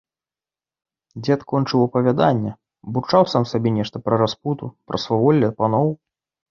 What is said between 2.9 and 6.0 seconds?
бурчаў сам сабе нешта пра распусту, пра сваволле паноў.